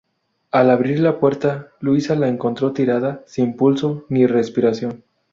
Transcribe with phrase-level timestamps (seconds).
[0.49, 5.03] Al abrir la puerta, Luisa la encontró tirada, sin pulso ni respiración.